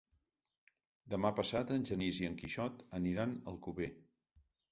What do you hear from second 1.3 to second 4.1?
passat en Genís i en Quixot aniran a Alcover.